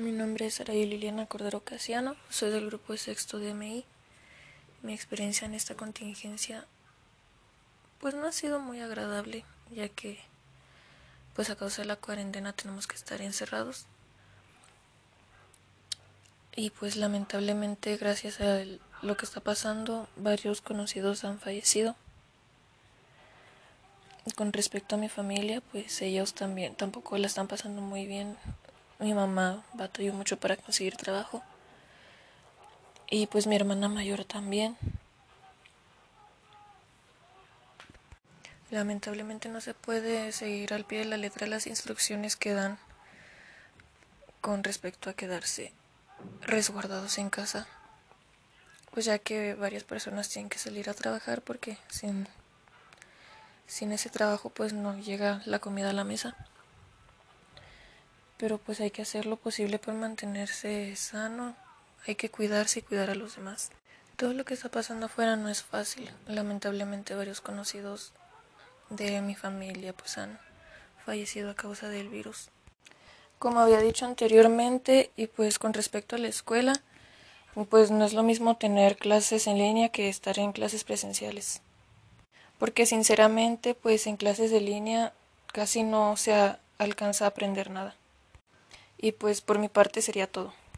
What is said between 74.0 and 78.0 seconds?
anteriormente y pues con respecto a la escuela, pues